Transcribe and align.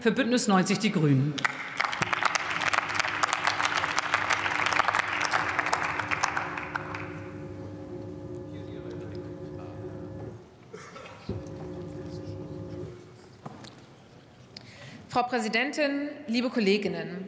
Für 0.00 0.12
Bündnis 0.12 0.48
90 0.48 0.78
Die 0.78 0.92
Grünen. 0.92 1.34
Frau 15.10 15.24
Präsidentin, 15.24 16.08
liebe 16.28 16.48
Kolleginnen! 16.48 17.26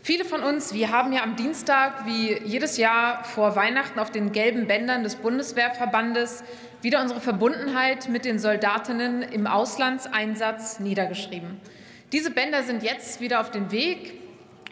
Viele 0.00 0.24
von 0.24 0.44
uns, 0.44 0.74
wir 0.74 0.92
haben 0.92 1.12
ja 1.12 1.24
am 1.24 1.34
Dienstag 1.34 2.06
wie 2.06 2.38
jedes 2.44 2.76
Jahr 2.76 3.24
vor 3.24 3.56
Weihnachten 3.56 3.98
auf 3.98 4.12
den 4.12 4.30
gelben 4.30 4.68
Bändern 4.68 5.02
des 5.02 5.16
Bundeswehrverbandes 5.16 6.44
wieder 6.82 7.02
unsere 7.02 7.20
Verbundenheit 7.20 8.08
mit 8.08 8.24
den 8.24 8.38
Soldatinnen 8.38 9.22
im 9.22 9.48
Auslandseinsatz 9.48 10.78
niedergeschrieben. 10.78 11.60
Diese 12.12 12.30
Bänder 12.30 12.62
sind 12.62 12.82
jetzt 12.82 13.22
wieder 13.22 13.40
auf 13.40 13.50
dem 13.50 13.70
Weg, 13.70 14.20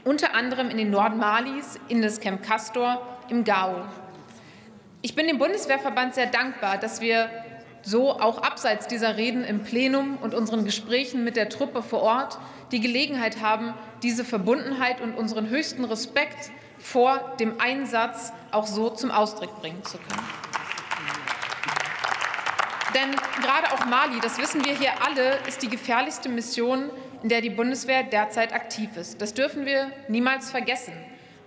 unter 0.04 0.34
anderem 0.34 0.68
in 0.68 0.76
den 0.76 0.90
Norden 0.90 1.16
Malis, 1.16 1.80
in 1.88 2.02
das 2.02 2.20
Camp 2.20 2.42
Castor 2.42 3.00
im 3.30 3.44
Gao. 3.44 3.86
Ich 5.00 5.14
bin 5.14 5.26
dem 5.26 5.38
Bundeswehrverband 5.38 6.14
sehr 6.14 6.26
dankbar, 6.26 6.76
dass 6.76 7.00
wir 7.00 7.30
so 7.80 8.12
auch 8.12 8.42
abseits 8.42 8.88
dieser 8.88 9.16
Reden 9.16 9.42
im 9.42 9.62
Plenum 9.62 10.18
und 10.18 10.34
unseren 10.34 10.66
Gesprächen 10.66 11.24
mit 11.24 11.36
der 11.36 11.48
Truppe 11.48 11.82
vor 11.82 12.02
Ort 12.02 12.38
die 12.72 12.80
Gelegenheit 12.80 13.40
haben, 13.40 13.72
diese 14.02 14.26
Verbundenheit 14.26 15.00
und 15.00 15.14
unseren 15.14 15.48
höchsten 15.48 15.86
Respekt 15.86 16.50
vor 16.78 17.36
dem 17.40 17.58
Einsatz 17.58 18.34
auch 18.50 18.66
so 18.66 18.90
zum 18.90 19.10
Ausdruck 19.10 19.62
bringen 19.62 19.82
zu 19.84 19.96
können. 19.96 20.28
Denn 22.94 23.16
gerade 23.42 23.72
auch 23.72 23.86
Mali, 23.86 24.20
das 24.20 24.36
wissen 24.36 24.62
wir 24.62 24.74
hier 24.76 24.90
alle, 25.06 25.38
ist 25.48 25.62
die 25.62 25.70
gefährlichste 25.70 26.28
Mission, 26.28 26.90
in 27.22 27.28
der 27.28 27.40
die 27.40 27.50
Bundeswehr 27.50 28.02
derzeit 28.02 28.52
aktiv 28.52 28.96
ist. 28.96 29.20
Das 29.20 29.34
dürfen 29.34 29.66
wir 29.66 29.90
niemals 30.08 30.50
vergessen. 30.50 30.92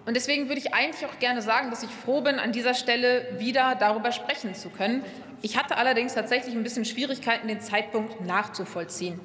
Und 0.05 0.15
deswegen 0.15 0.49
würde 0.49 0.59
ich 0.59 0.73
eigentlich 0.73 1.05
auch 1.05 1.17
gerne 1.19 1.41
sagen, 1.41 1.69
dass 1.69 1.83
ich 1.83 1.89
froh 1.89 2.21
bin, 2.21 2.35
an 2.35 2.51
dieser 2.51 2.73
Stelle 2.73 3.39
wieder 3.39 3.75
darüber 3.75 4.11
sprechen 4.11 4.53
zu 4.53 4.69
können. 4.69 5.03
Ich 5.41 5.57
hatte 5.57 5.77
allerdings 5.77 6.13
tatsächlich 6.13 6.55
ein 6.55 6.63
bisschen 6.63 6.85
Schwierigkeiten, 6.85 7.47
den 7.47 7.61
Zeitpunkt 7.61 8.21
nachzuvollziehen. 8.21 9.19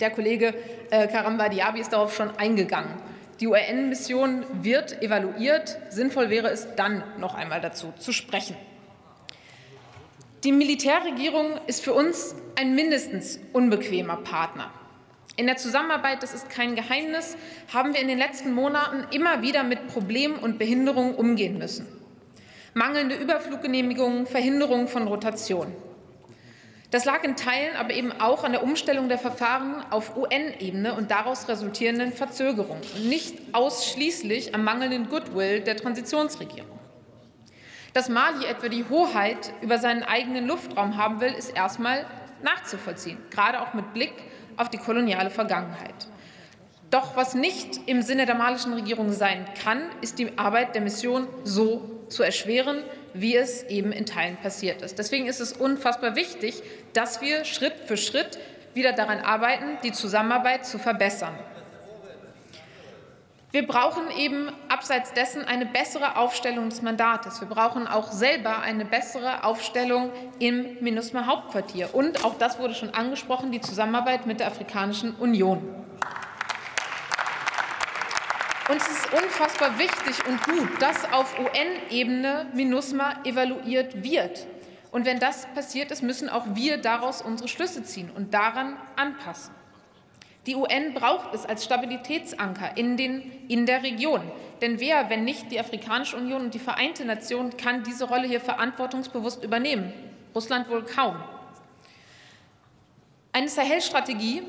Der 0.00 0.10
Kollege 0.10 0.52
äh, 0.90 1.06
Karamba 1.06 1.48
Diaby 1.48 1.80
ist 1.80 1.92
darauf 1.92 2.14
schon 2.14 2.36
eingegangen. 2.38 2.90
Die 3.40 3.46
UN-Mission 3.46 4.44
wird 4.62 5.02
evaluiert. 5.02 5.78
Sinnvoll 5.90 6.30
wäre 6.30 6.48
es, 6.48 6.74
dann 6.74 7.04
noch 7.18 7.34
einmal 7.34 7.60
dazu 7.60 7.92
zu 7.98 8.12
sprechen. 8.12 8.56
Die 10.42 10.52
Militärregierung 10.52 11.52
ist 11.66 11.84
für 11.84 11.92
uns 11.92 12.34
ein 12.56 12.74
mindestens 12.74 13.38
unbequemer 13.52 14.16
Partner. 14.16 14.72
In 15.38 15.46
der 15.46 15.58
Zusammenarbeit, 15.58 16.22
das 16.22 16.32
ist 16.32 16.48
kein 16.48 16.76
Geheimnis, 16.76 17.36
haben 17.72 17.92
wir 17.92 18.00
in 18.00 18.08
den 18.08 18.16
letzten 18.16 18.54
Monaten 18.54 19.04
immer 19.14 19.42
wieder 19.42 19.64
mit 19.64 19.86
Problemen 19.88 20.36
und 20.36 20.58
Behinderungen 20.58 21.14
umgehen 21.14 21.58
müssen. 21.58 21.86
Mangelnde 22.72 23.16
Überfluggenehmigungen, 23.16 24.26
Verhinderung 24.26 24.88
von 24.88 25.06
Rotation. 25.06 25.74
Das 26.90 27.04
lag 27.04 27.22
in 27.22 27.36
Teilen 27.36 27.76
aber 27.76 27.92
eben 27.92 28.12
auch 28.12 28.44
an 28.44 28.52
der 28.52 28.62
Umstellung 28.62 29.10
der 29.10 29.18
Verfahren 29.18 29.84
auf 29.90 30.16
UN-Ebene 30.16 30.94
und 30.94 31.10
daraus 31.10 31.48
resultierenden 31.48 32.12
Verzögerungen 32.12 32.82
und 32.94 33.06
nicht 33.06 33.36
ausschließlich 33.52 34.54
am 34.54 34.64
mangelnden 34.64 35.10
Goodwill 35.10 35.60
der 35.60 35.76
Transitionsregierung. 35.76 36.78
Dass 37.92 38.08
Mali 38.08 38.46
etwa 38.46 38.68
die 38.68 38.84
Hoheit 38.88 39.52
über 39.60 39.78
seinen 39.78 40.02
eigenen 40.02 40.46
Luftraum 40.46 40.96
haben 40.96 41.20
will, 41.20 41.32
ist 41.32 41.54
erstmal 41.54 42.06
nachzuvollziehen, 42.42 43.18
gerade 43.30 43.60
auch 43.60 43.74
mit 43.74 43.92
Blick 43.92 44.14
auf 44.56 44.68
die 44.68 44.78
koloniale 44.78 45.30
Vergangenheit. 45.30 46.08
Doch 46.90 47.16
was 47.16 47.34
nicht 47.34 47.80
im 47.86 48.02
Sinne 48.02 48.26
der 48.26 48.36
malischen 48.36 48.72
Regierung 48.72 49.12
sein 49.12 49.44
kann, 49.62 49.82
ist 50.02 50.18
die 50.18 50.38
Arbeit 50.38 50.74
der 50.74 50.82
Mission 50.82 51.26
so 51.42 51.90
zu 52.08 52.22
erschweren, 52.22 52.82
wie 53.12 53.36
es 53.36 53.64
eben 53.64 53.92
in 53.92 54.06
Teilen 54.06 54.36
passiert 54.36 54.82
ist. 54.82 54.98
Deswegen 54.98 55.26
ist 55.26 55.40
es 55.40 55.52
unfassbar 55.52 56.14
wichtig, 56.14 56.62
dass 56.92 57.20
wir 57.20 57.44
Schritt 57.44 57.74
für 57.86 57.96
Schritt 57.96 58.38
wieder 58.74 58.92
daran 58.92 59.20
arbeiten, 59.20 59.78
die 59.82 59.92
Zusammenarbeit 59.92 60.64
zu 60.64 60.78
verbessern. 60.78 61.34
Wir 63.52 63.66
brauchen 63.66 64.10
eben 64.10 64.50
abseits 64.68 65.12
dessen 65.12 65.44
eine 65.44 65.66
bessere 65.66 66.16
Aufstellung 66.16 66.68
des 66.68 66.82
Mandates. 66.82 67.40
Wir 67.40 67.48
brauchen 67.48 67.86
auch 67.86 68.10
selber 68.10 68.60
eine 68.60 68.84
bessere 68.84 69.44
Aufstellung 69.44 70.10
im 70.40 70.76
MINUSMA 70.80 71.26
Hauptquartier. 71.26 71.94
Und 71.94 72.24
auch 72.24 72.36
das 72.38 72.58
wurde 72.58 72.74
schon 72.74 72.92
angesprochen, 72.92 73.52
die 73.52 73.60
Zusammenarbeit 73.60 74.26
mit 74.26 74.40
der 74.40 74.48
Afrikanischen 74.48 75.14
Union. 75.14 75.58
Und 78.68 78.76
es 78.78 78.88
ist 78.88 79.12
unfassbar 79.12 79.78
wichtig 79.78 80.26
und 80.26 80.42
gut, 80.42 80.82
dass 80.82 81.10
auf 81.12 81.38
UN-Ebene 81.38 82.46
MINUSMA 82.52 83.22
evaluiert 83.24 84.02
wird. 84.02 84.44
Und 84.90 85.06
wenn 85.06 85.20
das 85.20 85.46
passiert 85.54 85.92
ist, 85.92 86.02
müssen 86.02 86.28
auch 86.28 86.44
wir 86.54 86.78
daraus 86.78 87.22
unsere 87.22 87.48
Schlüsse 87.48 87.84
ziehen 87.84 88.10
und 88.10 88.34
daran 88.34 88.76
anpassen. 88.96 89.54
Die 90.46 90.54
UN 90.54 90.94
braucht 90.94 91.34
es 91.34 91.44
als 91.44 91.64
Stabilitätsanker 91.64 92.76
in, 92.76 92.96
den, 92.96 93.32
in 93.48 93.66
der 93.66 93.82
Region. 93.82 94.20
Denn 94.62 94.78
wer, 94.80 95.10
wenn 95.10 95.24
nicht 95.24 95.50
die 95.50 95.58
Afrikanische 95.58 96.16
Union 96.16 96.42
und 96.42 96.54
die 96.54 96.58
Vereinte 96.60 97.04
Nationen, 97.04 97.56
kann 97.56 97.82
diese 97.82 98.04
Rolle 98.04 98.28
hier 98.28 98.40
verantwortungsbewusst 98.40 99.42
übernehmen? 99.42 99.92
Russland 100.34 100.68
wohl 100.70 100.84
kaum. 100.84 101.16
Eine 103.32 103.48
Sahel-Strategie, 103.48 104.42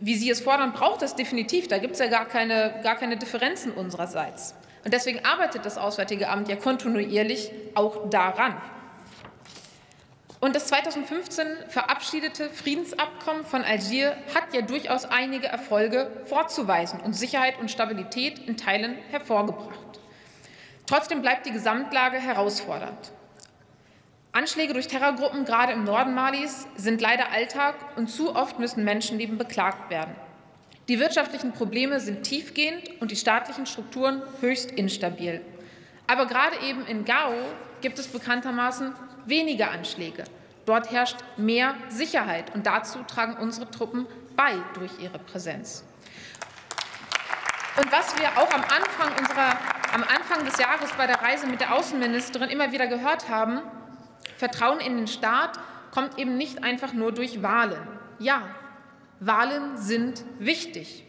wie 0.00 0.14
Sie 0.14 0.30
es 0.30 0.40
fordern, 0.40 0.72
braucht 0.72 1.02
es 1.02 1.14
definitiv. 1.14 1.68
Da 1.68 1.78
gibt 1.78 1.94
es 1.94 1.98
ja 1.98 2.06
gar 2.06 2.26
keine, 2.26 2.80
gar 2.82 2.96
keine 2.96 3.16
Differenzen 3.16 3.72
unsererseits. 3.72 4.54
Und 4.84 4.94
deswegen 4.94 5.24
arbeitet 5.24 5.66
das 5.66 5.78
Auswärtige 5.78 6.28
Amt 6.28 6.48
ja 6.48 6.56
kontinuierlich 6.56 7.50
auch 7.74 8.08
daran. 8.08 8.54
Und 10.44 10.54
das 10.54 10.66
2015 10.66 11.46
verabschiedete 11.68 12.50
Friedensabkommen 12.50 13.46
von 13.46 13.64
Algier 13.64 14.14
hat 14.34 14.52
ja 14.52 14.60
durchaus 14.60 15.06
einige 15.06 15.46
Erfolge 15.46 16.10
vorzuweisen 16.26 17.00
und 17.00 17.14
Sicherheit 17.14 17.58
und 17.58 17.70
Stabilität 17.70 18.40
in 18.40 18.58
Teilen 18.58 18.94
hervorgebracht. 19.10 20.00
Trotzdem 20.86 21.22
bleibt 21.22 21.46
die 21.46 21.50
Gesamtlage 21.50 22.18
herausfordernd. 22.18 23.12
Anschläge 24.32 24.74
durch 24.74 24.86
Terrorgruppen, 24.86 25.46
gerade 25.46 25.72
im 25.72 25.84
Norden 25.84 26.12
Malis, 26.12 26.66
sind 26.76 27.00
leider 27.00 27.32
Alltag 27.32 27.76
und 27.96 28.08
zu 28.08 28.36
oft 28.36 28.58
müssen 28.58 28.84
Menschenleben 28.84 29.38
beklagt 29.38 29.88
werden. 29.88 30.14
Die 30.88 31.00
wirtschaftlichen 31.00 31.52
Probleme 31.52 32.00
sind 32.00 32.22
tiefgehend 32.22 33.00
und 33.00 33.10
die 33.10 33.16
staatlichen 33.16 33.64
Strukturen 33.64 34.20
höchst 34.42 34.72
instabil. 34.72 35.40
Aber 36.06 36.26
gerade 36.26 36.58
eben 36.66 36.84
in 36.84 37.06
Gao 37.06 37.32
gibt 37.80 37.98
es 37.98 38.08
bekanntermaßen 38.08 38.92
weniger 39.26 39.70
Anschläge. 39.70 40.24
Dort 40.66 40.90
herrscht 40.90 41.16
mehr 41.36 41.74
Sicherheit 41.88 42.54
und 42.54 42.66
dazu 42.66 43.02
tragen 43.02 43.36
unsere 43.36 43.70
Truppen 43.70 44.06
bei 44.36 44.54
durch 44.74 44.92
ihre 45.00 45.18
Präsenz. 45.18 45.84
Und 47.76 47.90
was 47.90 48.16
wir 48.18 48.28
auch 48.38 48.52
am 48.52 48.62
Anfang, 48.62 49.12
unserer, 49.18 49.58
am 49.92 50.04
Anfang 50.04 50.44
des 50.44 50.58
Jahres 50.58 50.92
bei 50.96 51.06
der 51.06 51.20
Reise 51.20 51.46
mit 51.46 51.60
der 51.60 51.74
Außenministerin 51.74 52.48
immer 52.48 52.72
wieder 52.72 52.86
gehört 52.86 53.28
haben, 53.28 53.60
Vertrauen 54.36 54.80
in 54.80 54.96
den 54.96 55.06
Staat 55.06 55.58
kommt 55.90 56.18
eben 56.18 56.36
nicht 56.36 56.62
einfach 56.62 56.92
nur 56.92 57.12
durch 57.12 57.42
Wahlen. 57.42 57.80
Ja, 58.18 58.42
Wahlen 59.20 59.76
sind 59.76 60.24
wichtig. 60.38 61.04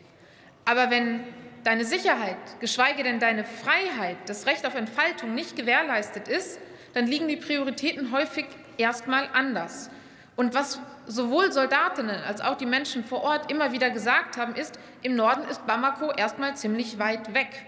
Aber 0.66 0.90
wenn 0.90 1.24
deine 1.64 1.86
Sicherheit, 1.86 2.38
geschweige 2.60 3.04
denn 3.04 3.20
deine 3.20 3.44
Freiheit, 3.44 4.18
das 4.28 4.46
Recht 4.46 4.66
auf 4.66 4.76
Entfaltung 4.76 5.36
nicht 5.36 5.56
gewährleistet 5.56 6.28
ist, 6.28 6.60
dann 6.96 7.08
liegen 7.08 7.28
die 7.28 7.36
Prioritäten 7.36 8.14
häufig 8.14 8.46
erstmal 8.78 9.28
anders. 9.34 9.90
Und 10.38 10.54
was 10.54 10.80
sowohl 11.06 11.52
Soldatinnen 11.52 12.24
als 12.24 12.40
auch 12.40 12.56
die 12.58 12.66
Menschen 12.66 13.04
vor 13.04 13.22
Ort 13.22 13.52
immer 13.52 13.74
wieder 13.74 13.90
gesagt 13.90 14.38
haben, 14.38 14.56
ist, 14.56 14.80
im 15.02 15.16
Norden 15.16 15.44
ist 15.50 15.68
Bamako 15.68 16.12
erstmal 16.12 16.56
ziemlich 16.56 16.98
weit 16.98 17.34
weg. 17.34 17.66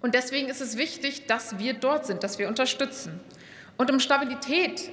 Und 0.00 0.16
deswegen 0.16 0.48
ist 0.48 0.60
es 0.60 0.76
wichtig, 0.76 1.26
dass 1.26 1.60
wir 1.60 1.74
dort 1.74 2.06
sind, 2.06 2.24
dass 2.24 2.40
wir 2.40 2.48
unterstützen. 2.48 3.20
Und 3.78 3.88
um 3.88 4.00
Stabilität 4.00 4.90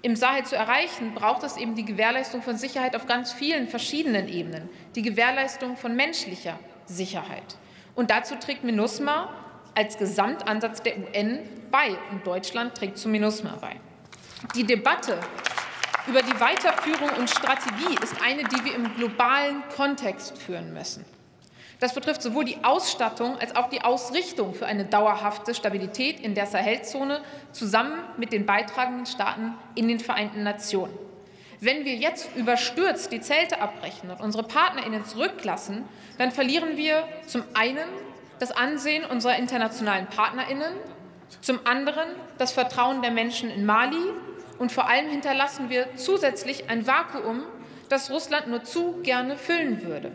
im 0.00 0.16
Sahel 0.16 0.44
zu 0.44 0.56
erreichen, 0.56 1.14
braucht 1.14 1.42
es 1.42 1.58
eben 1.58 1.74
die 1.74 1.84
Gewährleistung 1.84 2.40
von 2.40 2.56
Sicherheit 2.56 2.96
auf 2.96 3.06
ganz 3.06 3.30
vielen 3.30 3.68
verschiedenen 3.68 4.26
Ebenen, 4.26 4.70
die 4.94 5.02
Gewährleistung 5.02 5.76
von 5.76 5.94
menschlicher 5.94 6.58
Sicherheit. 6.86 7.58
Und 7.94 8.10
dazu 8.10 8.36
trägt 8.36 8.64
MINUSMA 8.64 9.34
als 9.78 9.96
Gesamtansatz 9.96 10.82
der 10.82 10.98
UN 10.98 11.38
bei 11.70 11.96
und 12.10 12.26
Deutschland 12.26 12.74
trägt 12.74 12.98
zu 12.98 13.08
MINUSMA 13.08 13.58
bei. 13.60 13.76
Die 14.56 14.64
Debatte 14.64 15.20
über 16.08 16.20
die 16.20 16.40
Weiterführung 16.40 17.10
und 17.16 17.30
Strategie 17.30 17.94
ist 18.02 18.20
eine, 18.20 18.42
die 18.42 18.64
wir 18.64 18.74
im 18.74 18.92
globalen 18.96 19.62
Kontext 19.76 20.36
führen 20.36 20.74
müssen. 20.74 21.04
Das 21.78 21.94
betrifft 21.94 22.22
sowohl 22.22 22.44
die 22.44 22.64
Ausstattung 22.64 23.38
als 23.38 23.54
auch 23.54 23.70
die 23.70 23.82
Ausrichtung 23.82 24.52
für 24.52 24.66
eine 24.66 24.84
dauerhafte 24.84 25.54
Stabilität 25.54 26.18
in 26.18 26.34
der 26.34 26.46
Sahelzone 26.46 27.20
zusammen 27.52 28.00
mit 28.16 28.32
den 28.32 28.46
beitragenden 28.46 29.06
Staaten 29.06 29.54
in 29.76 29.86
den 29.86 30.00
Vereinten 30.00 30.42
Nationen. 30.42 30.98
Wenn 31.60 31.84
wir 31.84 31.94
jetzt 31.94 32.34
überstürzt 32.34 33.12
die 33.12 33.20
Zelte 33.20 33.60
abbrechen 33.60 34.10
und 34.10 34.20
unsere 34.20 34.42
PartnerInnen 34.42 35.04
zurücklassen, 35.04 35.84
dann 36.16 36.32
verlieren 36.32 36.76
wir 36.76 37.06
zum 37.28 37.44
einen 37.54 37.86
das 38.38 38.52
Ansehen 38.52 39.04
unserer 39.04 39.36
internationalen 39.36 40.06
PartnerInnen, 40.06 40.72
zum 41.40 41.60
anderen 41.64 42.08
das 42.38 42.52
Vertrauen 42.52 43.02
der 43.02 43.10
Menschen 43.10 43.50
in 43.50 43.64
Mali 43.66 44.02
und 44.58 44.72
vor 44.72 44.88
allem 44.88 45.08
hinterlassen 45.08 45.70
wir 45.70 45.96
zusätzlich 45.96 46.68
ein 46.68 46.86
Vakuum, 46.86 47.42
das 47.88 48.10
Russland 48.10 48.48
nur 48.48 48.64
zu 48.64 49.00
gerne 49.02 49.36
füllen 49.36 49.84
würde. 49.84 50.12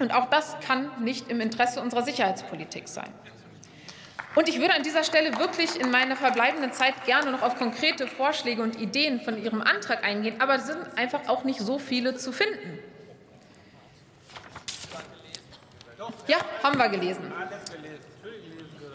Und 0.00 0.12
auch 0.12 0.30
das 0.30 0.56
kann 0.66 0.90
nicht 1.00 1.30
im 1.30 1.40
Interesse 1.40 1.80
unserer 1.80 2.02
Sicherheitspolitik 2.02 2.88
sein. 2.88 3.12
Und 4.34 4.48
ich 4.48 4.58
würde 4.58 4.74
an 4.74 4.82
dieser 4.82 5.04
Stelle 5.04 5.38
wirklich 5.38 5.80
in 5.80 5.92
meiner 5.92 6.16
verbleibenden 6.16 6.72
Zeit 6.72 7.04
gerne 7.04 7.30
noch 7.30 7.42
auf 7.42 7.56
konkrete 7.56 8.08
Vorschläge 8.08 8.62
und 8.62 8.80
Ideen 8.80 9.20
von 9.20 9.40
Ihrem 9.40 9.62
Antrag 9.62 10.02
eingehen, 10.02 10.40
aber 10.40 10.56
es 10.56 10.66
sind 10.66 10.78
einfach 10.96 11.28
auch 11.28 11.44
nicht 11.44 11.60
so 11.60 11.78
viele 11.78 12.16
zu 12.16 12.32
finden. 12.32 12.80
Ja, 16.26 16.38
haben 16.62 16.78
wir 16.78 16.88
gelesen. 16.88 17.32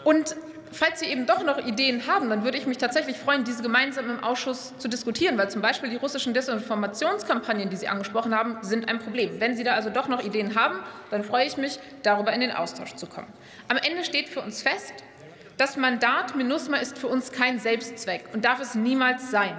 Und 0.04 0.34
falls 0.72 1.00
Sie 1.00 1.06
eben 1.06 1.26
doch 1.26 1.44
noch 1.44 1.58
Ideen 1.58 2.06
haben, 2.06 2.30
dann 2.30 2.44
würde 2.44 2.58
ich 2.58 2.66
mich 2.66 2.78
tatsächlich 2.78 3.16
freuen, 3.16 3.44
diese 3.44 3.62
gemeinsam 3.62 4.08
im 4.08 4.22
Ausschuss 4.22 4.76
zu 4.78 4.88
diskutieren, 4.88 5.36
weil 5.38 5.50
zum 5.50 5.62
Beispiel 5.62 5.90
die 5.90 5.96
russischen 5.96 6.34
Desinformationskampagnen, 6.34 7.70
die 7.70 7.76
Sie 7.76 7.88
angesprochen 7.88 8.34
haben, 8.34 8.58
sind 8.62 8.88
ein 8.88 8.98
Problem. 8.98 9.40
Wenn 9.40 9.56
Sie 9.56 9.64
da 9.64 9.74
also 9.74 9.90
doch 9.90 10.08
noch 10.08 10.22
Ideen 10.22 10.54
haben, 10.54 10.78
dann 11.10 11.24
freue 11.24 11.46
ich 11.46 11.56
mich, 11.56 11.78
darüber 12.02 12.32
in 12.32 12.40
den 12.40 12.52
Austausch 12.52 12.94
zu 12.94 13.06
kommen. 13.06 13.28
Am 13.68 13.76
Ende 13.76 14.04
steht 14.04 14.28
für 14.28 14.40
uns 14.40 14.62
fest, 14.62 14.94
das 15.56 15.76
Mandat 15.76 16.36
MINUSMA 16.36 16.78
ist 16.78 16.98
für 16.98 17.08
uns 17.08 17.32
kein 17.32 17.58
Selbstzweck 17.58 18.24
und 18.32 18.44
darf 18.46 18.60
es 18.60 18.74
niemals 18.74 19.30
sein. 19.30 19.54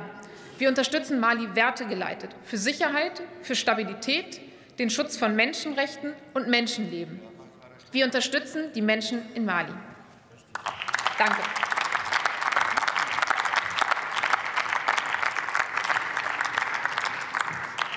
Wir 0.58 0.70
unterstützen 0.70 1.20
Mali 1.20 1.56
wertegeleitet 1.56 2.32
für 2.44 2.58
Sicherheit, 2.58 3.22
für 3.42 3.56
Stabilität, 3.56 4.42
den 4.80 4.90
Schutz 4.90 5.18
von 5.18 5.36
Menschenrechten 5.36 6.14
und 6.34 6.48
Menschenleben. 6.48 7.20
Wir 7.92 8.06
unterstützen 8.06 8.72
die 8.74 8.82
Menschen 8.82 9.34
in 9.34 9.44
Mali. 9.44 9.74
Danke. 11.18 11.42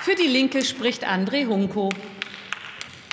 Für 0.01 0.15
die 0.15 0.27
Linke 0.27 0.63
spricht 0.65 1.07
André 1.07 1.47
Hunko. 1.47 1.89